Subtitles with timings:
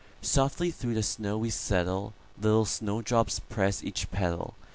[0.23, 4.55] "Softly through the snow we settle, Little snow drops press each petal.